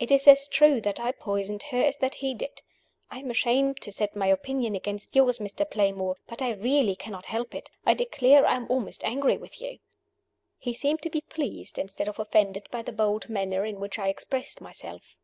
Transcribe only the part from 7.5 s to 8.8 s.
it. I declare I am